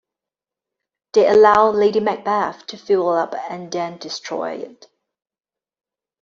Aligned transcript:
They 1.13 1.29
allow 1.29 1.69
"Lady 1.69 1.99
Macbeth" 1.99 2.65
to 2.65 2.77
fuel 2.79 3.09
up 3.09 3.35
and 3.35 3.71
then 3.71 3.99
destroy 3.99 4.53
it. 4.53 4.87